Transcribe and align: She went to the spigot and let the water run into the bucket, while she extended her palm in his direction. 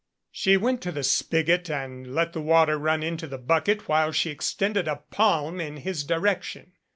She 0.31 0.57
went 0.57 0.81
to 0.81 0.91
the 0.91 1.03
spigot 1.03 1.69
and 1.69 2.15
let 2.15 2.33
the 2.33 2.41
water 2.41 2.75
run 2.79 3.03
into 3.03 3.27
the 3.27 3.37
bucket, 3.37 3.87
while 3.87 4.11
she 4.11 4.31
extended 4.31 4.87
her 4.87 5.03
palm 5.11 5.59
in 5.61 5.77
his 5.77 6.03
direction. 6.03 6.71